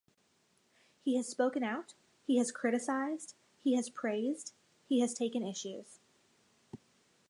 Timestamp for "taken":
5.13-5.45